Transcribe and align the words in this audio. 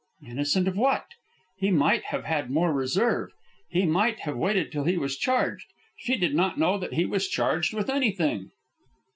Innocent 0.25 0.67
of 0.67 0.77
what? 0.77 1.05
He 1.59 1.69
might 1.69 2.05
have 2.05 2.23
had 2.23 2.49
more 2.49 2.73
reserve. 2.73 3.29
He 3.69 3.85
might 3.85 4.21
have 4.21 4.35
waited 4.35 4.71
till 4.71 4.85
he 4.85 4.97
was 4.97 5.15
charged. 5.15 5.67
She 5.99 6.17
did 6.17 6.33
not 6.33 6.57
know 6.57 6.79
that 6.79 6.93
he 6.95 7.05
was 7.05 7.27
charged 7.27 7.75
with 7.75 7.87
anything. 7.87 8.49